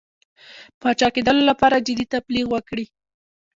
[0.81, 2.85] پاچاکېدلو لپاره جدي تبلیغ وکړي.